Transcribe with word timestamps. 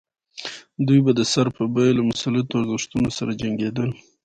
دوی 0.87 0.99
به 1.05 1.11
د 1.15 1.21
سر 1.31 1.47
په 1.55 1.63
بیه 1.73 1.91
له 1.97 2.03
مسلطو 2.09 2.53
ارزښتونو 2.61 3.09
سره 3.17 3.31
جنګېدل. 3.41 3.89